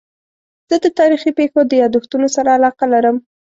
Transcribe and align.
زه 0.69 0.75
د 0.83 0.85
تاریخي 0.99 1.31
پېښو 1.39 1.59
د 1.67 1.71
یادښتونو 1.81 2.27
سره 2.35 2.49
علاقه 2.57 2.85
لرم. 2.93 3.17